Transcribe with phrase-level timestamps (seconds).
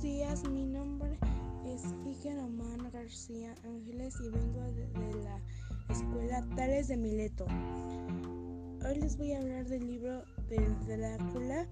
[0.00, 1.18] Buenos días, mi nombre
[1.66, 4.88] es Iker Román García Ángeles y vengo de,
[5.22, 5.38] la
[5.90, 7.44] escuela Tales de Mileto.
[8.82, 11.68] Hoy les voy a hablar del libro del Drácula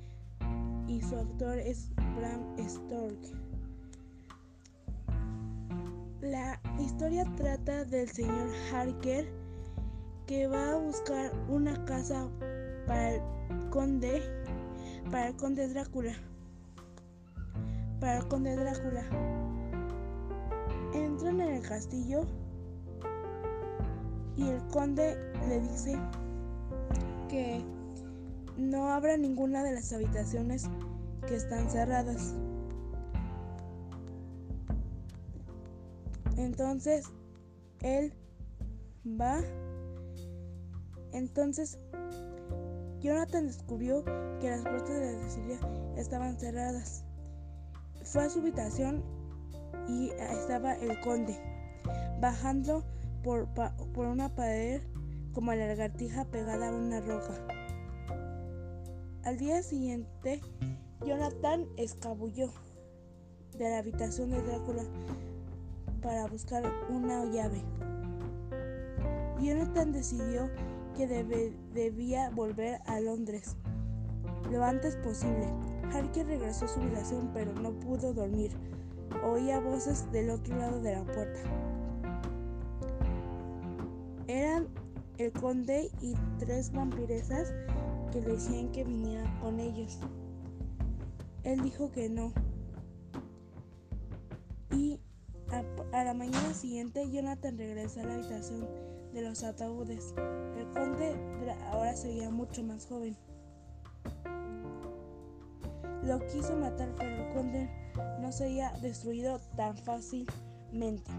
[0.86, 3.38] y su autor es Bram Stoker.
[6.20, 9.26] La historia trata del señor Harker
[10.26, 12.28] que va a buscar una casa
[12.86, 13.22] para el
[13.70, 14.20] conde,
[15.10, 16.14] para el conde Drácula.
[18.08, 19.02] Para conde Drácula.
[20.94, 22.22] Entran en el castillo
[24.34, 25.14] y el conde
[25.46, 25.94] le dice
[27.28, 27.62] que
[28.56, 30.70] no abra ninguna de las habitaciones
[31.26, 32.32] que están cerradas.
[36.38, 37.04] Entonces
[37.82, 38.14] él
[39.20, 39.42] va.
[41.12, 41.78] Entonces
[43.00, 44.02] Jonathan descubrió
[44.40, 45.60] que las puertas de la Cecilia
[45.98, 47.04] estaban cerradas.
[48.10, 49.04] Fue a su habitación
[49.86, 51.36] y estaba el conde,
[52.22, 52.82] bajando
[53.22, 53.48] por,
[53.92, 54.80] por una pared
[55.34, 57.34] como la lagartija pegada a una roca.
[59.24, 60.40] Al día siguiente,
[61.04, 62.50] Jonathan escabulló
[63.58, 64.84] de la habitación de Drácula
[66.00, 67.62] para buscar una llave.
[69.38, 70.48] Jonathan decidió
[70.96, 71.06] que
[71.74, 73.54] debía volver a Londres
[74.50, 75.46] lo antes posible.
[75.92, 78.52] Harker regresó a su habitación pero no pudo dormir.
[79.24, 81.40] Oía voces del otro lado de la puerta.
[84.26, 84.68] Eran
[85.16, 87.52] el conde y tres vampiresas
[88.12, 89.98] que le decían que viniera con ellos.
[91.44, 92.32] Él dijo que no.
[94.70, 95.00] Y
[95.50, 98.68] a, la mañana siguiente Jonathan regresa a la habitación
[99.12, 100.14] de los ataúdes.
[100.56, 101.16] El conde
[101.70, 103.16] ahora seguía mucho más joven.
[106.08, 107.68] Lo quiso matar, pero conde
[108.22, 111.12] no sería destruido tan fácilmente.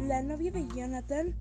[0.00, 1.32] La novia de Jonathan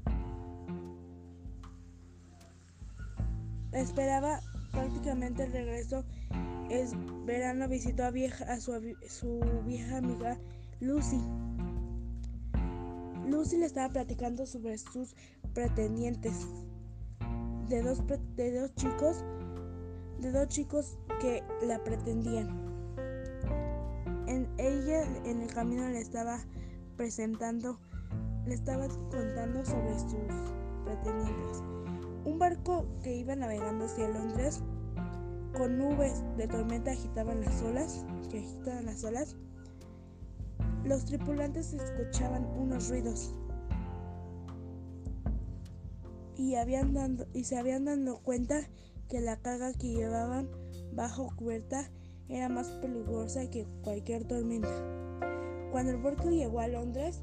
[3.71, 4.39] esperaba
[4.71, 6.05] prácticamente el regreso.
[6.69, 6.91] Es
[7.25, 10.37] verano visitó a su, su vieja amiga
[10.79, 11.19] Lucy.
[13.27, 15.15] Lucy le estaba platicando sobre sus
[15.55, 16.45] pretendientes
[17.67, 18.03] de dos,
[18.35, 19.23] de dos chicos
[20.19, 22.47] de dos chicos que la pretendían.
[24.27, 26.39] En ella en el camino le estaba
[26.95, 27.79] presentando,
[28.45, 30.53] le estaba contando sobre sus
[30.85, 31.63] pretendientes.
[32.23, 34.61] Un barco que iba navegando hacia Londres
[35.55, 39.35] con nubes de tormenta agitaban las olas, que agitaban las olas
[40.85, 43.33] los tripulantes escuchaban unos ruidos
[46.37, 48.61] y, habían dando, y se habían dado cuenta
[49.09, 50.49] que la carga que llevaban
[50.93, 51.89] bajo cubierta
[52.27, 54.69] era más peligrosa que cualquier tormenta.
[55.71, 57.21] Cuando el barco llegó a Londres,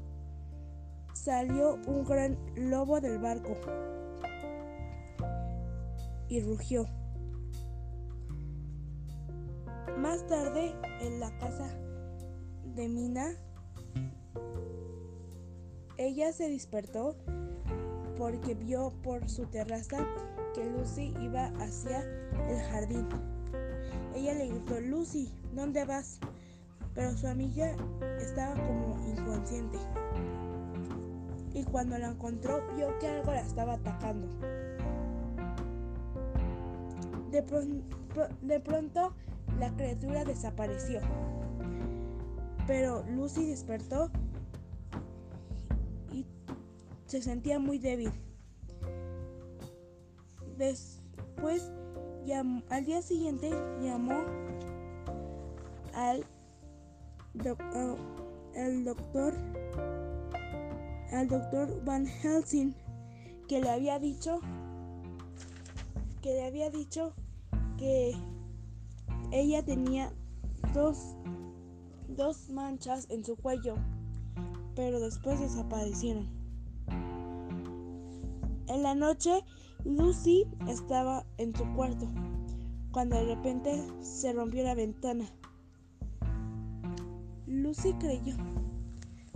[1.13, 3.55] salió un gran lobo del barco
[6.29, 6.87] y rugió.
[9.97, 11.67] Más tarde, en la casa
[12.75, 13.31] de Mina,
[15.97, 17.15] ella se despertó
[18.17, 20.05] porque vio por su terraza
[20.53, 22.01] que Lucy iba hacia
[22.49, 23.07] el jardín.
[24.15, 26.19] Ella le gritó, Lucy, ¿dónde vas?
[26.93, 27.75] Pero su amiga
[28.19, 29.77] estaba como inconsciente.
[31.53, 34.27] Y cuando la encontró, vio que algo la estaba atacando.
[37.31, 37.43] De,
[38.41, 39.13] de pronto,
[39.59, 41.01] la criatura desapareció.
[42.67, 44.09] Pero Lucy despertó
[47.13, 48.11] se sentía muy débil.
[50.57, 51.71] Después,
[52.71, 53.51] al día siguiente,
[53.83, 54.23] llamó
[55.93, 56.25] al
[58.55, 59.35] el doctor
[61.11, 62.73] al doctor Van Helsing
[63.47, 64.39] que le había dicho
[66.23, 67.13] que le había dicho
[67.77, 68.15] que
[69.31, 70.11] ella tenía
[70.73, 71.15] dos,
[72.07, 73.75] dos manchas en su cuello,
[74.75, 76.42] pero después desaparecieron.
[78.73, 79.45] En la noche,
[79.85, 82.07] Lucy estaba en su cuarto,
[82.91, 85.29] cuando de repente se rompió la ventana.
[87.45, 88.35] Lucy creyó.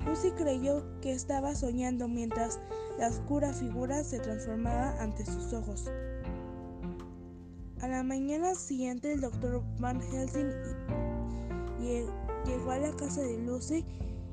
[0.08, 2.60] Lucy creyó que estaba soñando mientras
[2.98, 5.86] la oscura figura se transformaba ante sus ojos.
[7.82, 10.50] A la mañana siguiente el doctor Van Helsing
[11.80, 13.86] llegó a la casa de Lucy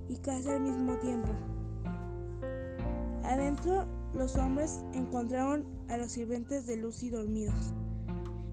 [0.08, 1.28] y casi al mismo tiempo.
[3.22, 7.74] Adentro los hombres encontraron a los sirvientes de Lucy dormidos.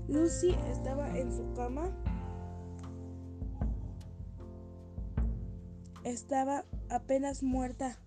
[0.07, 1.89] Lucy estaba en su cama.
[6.03, 7.97] Estaba apenas muerta.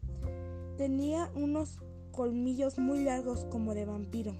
[0.77, 1.79] Tenía unos
[2.11, 4.35] colmillos muy largos como de vampiro.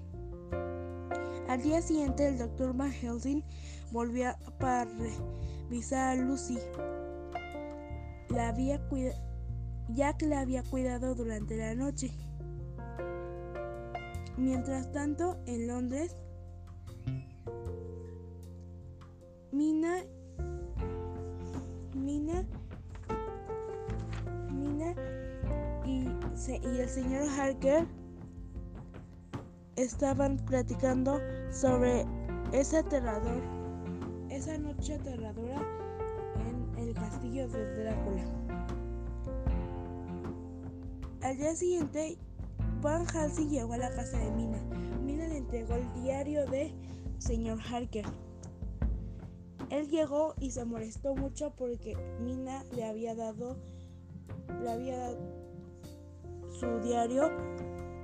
[1.47, 3.43] Al día siguiente el doctor Van Helsing
[3.91, 4.85] volvió para
[5.69, 6.57] revisar a Lucy.
[8.29, 8.81] La había
[9.89, 12.11] ya que la había cuidado durante la noche.
[14.37, 16.17] Mientras tanto, en Londres,
[19.53, 20.03] Mina,
[21.93, 22.45] Mina,
[24.51, 24.93] Mina
[25.85, 26.07] y,
[26.65, 27.87] el señor Harker
[29.77, 32.05] estaban platicando sobre
[32.51, 33.41] ese aterrador,
[34.29, 35.61] esa noche aterradora
[36.39, 38.23] en el castillo de Drácula.
[41.21, 42.17] Al día siguiente,
[42.85, 44.59] Van Helsing llegó a la casa de Mina.
[45.03, 46.71] Mina le entregó el diario de
[47.17, 48.05] señor Harker.
[49.71, 53.57] Él llegó y se molestó mucho porque Mina le había dado,
[54.61, 55.17] le había dado
[56.59, 57.31] su diario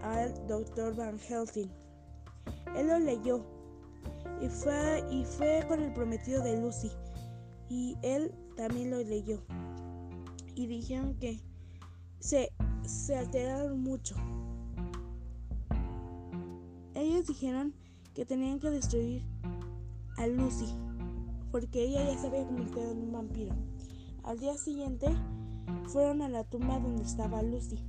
[0.02, 1.70] al doctor Van Helsing.
[2.76, 3.46] Él lo leyó
[4.42, 6.92] y fue, y fue con el prometido de Lucy.
[7.70, 9.44] Y él también lo leyó.
[10.56, 11.40] Y dijeron que
[12.18, 12.52] se,
[12.84, 14.16] se alteraron mucho.
[17.28, 17.74] Dijeron
[18.14, 19.24] que tenían que destruir
[20.18, 20.74] a Lucy
[21.52, 23.56] porque ella ya se había convertido en un vampiro.
[24.24, 25.08] Al día siguiente
[25.88, 27.80] fueron a la tumba donde estaba Lucy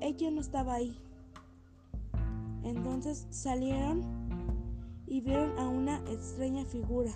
[0.00, 0.96] ella no estaba ahí.
[2.62, 4.02] Entonces salieron
[5.06, 7.12] y vieron a una extraña figura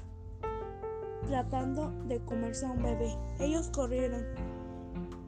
[1.26, 3.16] tratando de comerse a un bebé.
[3.38, 4.24] Ellos corrieron.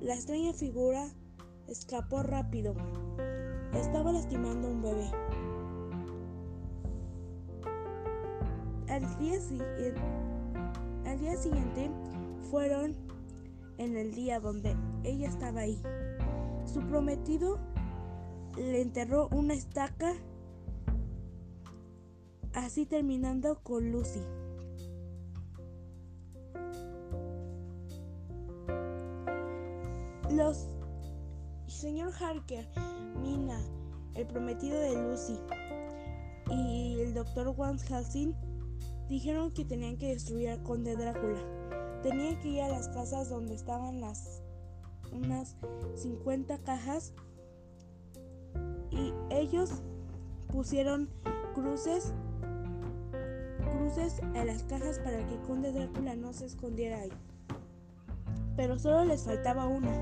[0.00, 1.09] La extraña figura
[1.69, 2.75] escapó rápido.
[3.75, 5.11] Estaba lastimando a un bebé.
[8.92, 9.40] Al día,
[11.38, 11.90] siguiente
[12.50, 12.94] fueron
[13.78, 15.82] en el día donde ella estaba ahí.
[16.66, 17.58] Su prometido
[18.54, 20.12] le enterró una estaca,
[22.52, 24.20] así terminando con Lucy.
[30.32, 30.68] Los
[31.66, 32.68] señor Harker,
[33.22, 33.58] Mina,
[34.16, 35.38] el prometido de Lucy
[36.50, 38.51] y el doctor Van Helsing
[39.12, 41.38] dijeron que tenían que destruir al conde Drácula.
[42.03, 44.43] Tenían que ir a las casas donde estaban las
[45.12, 45.55] unas
[45.97, 47.12] 50 cajas
[48.91, 49.82] y ellos
[50.50, 51.11] pusieron
[51.55, 52.14] cruces
[53.76, 57.12] cruces en las cajas para que Conde Drácula no se escondiera ahí.
[58.56, 59.93] Pero solo les faltaba una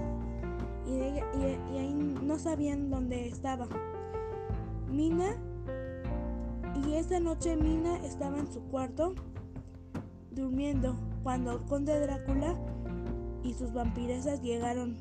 [0.86, 3.66] y, y ahí no sabían dónde estaba.
[4.88, 5.36] Mina
[7.00, 9.14] esa noche Mina estaba en su cuarto
[10.32, 12.54] durmiendo cuando el Conde Drácula
[13.42, 14.98] y sus vampiresas llegaron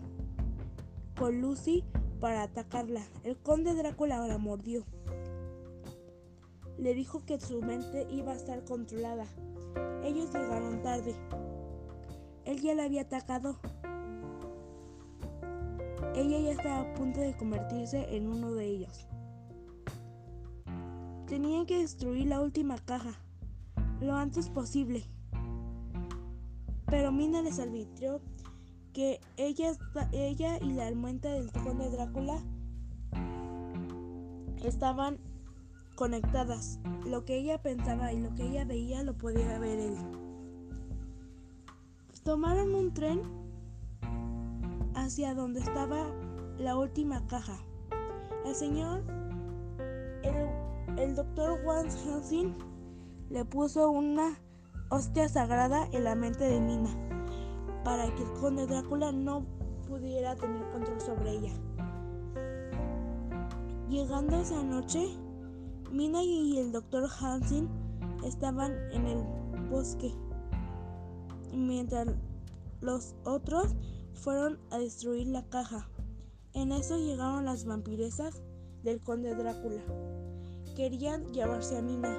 [1.17, 1.83] con Lucy
[2.21, 3.01] para atacarla.
[3.25, 4.85] El conde Drácula la mordió.
[6.77, 9.25] Le dijo que su mente iba a estar controlada.
[10.01, 11.13] Ellos llegaron tarde.
[12.45, 13.59] Él ya la había atacado.
[16.15, 19.09] Ella ya estaba a punto de convertirse en uno de ellos.
[21.29, 23.13] Tenían que destruir la última caja
[24.01, 25.03] lo antes posible.
[26.87, 28.19] Pero Mina les advirtió
[28.93, 29.73] que ella,
[30.11, 32.41] ella y la almuenta del conde Drácula
[34.63, 35.19] estaban
[35.95, 36.79] conectadas.
[37.05, 39.97] Lo que ella pensaba y lo que ella veía lo podía ver él.
[42.23, 43.21] Tomaron un tren
[44.95, 46.07] hacia donde estaba
[46.57, 47.57] la última caja.
[48.45, 49.18] El señor,
[50.99, 52.55] el, doctor Juan Helsing,
[53.29, 54.39] le puso una
[54.89, 56.89] hostia sagrada en la mente de Mina
[57.83, 59.45] para que el conde Drácula no
[59.87, 61.53] pudiera tener control sobre ella.
[63.89, 65.17] Llegando esa noche,
[65.91, 67.69] Mina y el doctor Hansen
[68.23, 69.23] estaban en el
[69.69, 70.13] bosque,
[71.53, 72.07] mientras
[72.81, 73.75] los otros
[74.13, 75.89] fueron a destruir la caja.
[76.53, 78.43] En eso llegaron las vampiresas
[78.83, 79.81] del conde Drácula.
[80.79, 82.17] Querían llevarse a Mina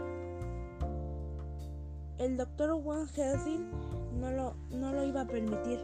[2.19, 3.71] el doctor Van Helsing
[4.21, 5.81] no lo, no lo iba a permitir.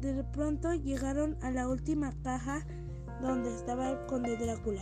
[0.00, 2.64] De pronto llegaron a la última caja
[3.20, 4.80] donde estaba el conde Drácula.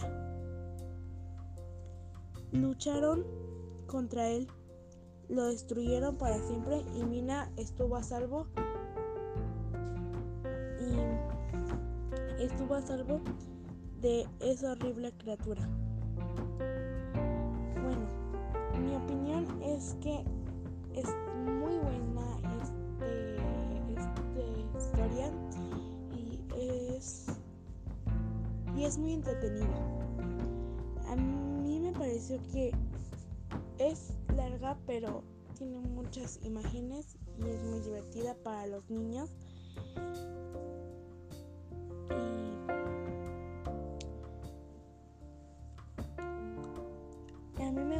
[2.52, 3.26] Lucharon
[3.88, 4.46] contra él,
[5.28, 8.46] lo destruyeron para siempre y Mina estuvo a salvo
[10.78, 13.20] y estuvo a salvo
[14.04, 15.66] de esa horrible criatura.
[17.82, 18.06] Bueno,
[18.78, 20.22] mi opinión es que
[20.92, 21.06] es
[21.46, 23.36] muy buena este,
[23.94, 25.32] esta historia
[26.12, 26.38] y
[26.94, 27.28] es,
[28.76, 29.74] y es muy entretenida.
[31.08, 32.72] A mí me pareció que
[33.78, 35.22] es larga, pero
[35.56, 39.30] tiene muchas imágenes y es muy divertida para los niños.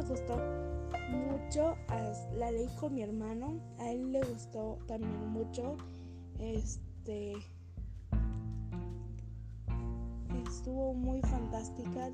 [0.07, 0.37] Gustó
[1.09, 1.75] mucho,
[2.37, 5.77] la leí con mi hermano, a él le gustó también mucho.
[6.39, 7.33] Este
[10.47, 12.11] estuvo muy fantástica.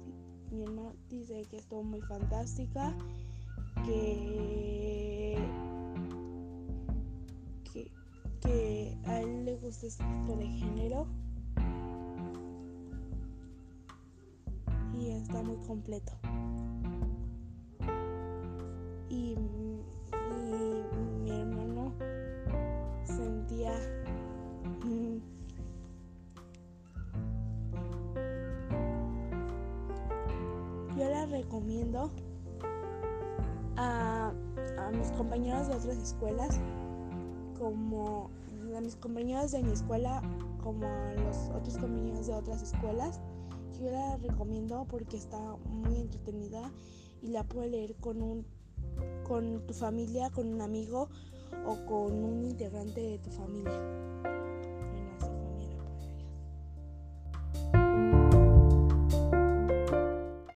[0.52, 2.94] Mi hermano dice que estuvo muy fantástica,
[3.86, 5.38] que
[8.42, 11.08] que, a él le gusta este tipo de género
[14.94, 16.12] y está muy completo.
[31.72, 32.12] Recomiendo
[33.78, 34.34] a,
[34.78, 36.60] a mis compañeros de otras escuelas
[37.58, 38.30] como
[38.76, 40.22] a mis compañeros de mi escuela
[40.64, 43.20] como a los otros compañeros de otras escuelas.
[43.80, 46.72] Yo la recomiendo porque está muy entretenida
[47.22, 48.46] y la puedes leer con un
[49.24, 51.10] con tu familia, con un amigo
[51.66, 54.11] o con un integrante de tu familia.